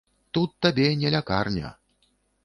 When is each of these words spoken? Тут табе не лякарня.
Тут 0.37 0.53
табе 0.65 0.87
не 1.01 1.11
лякарня. 1.15 1.69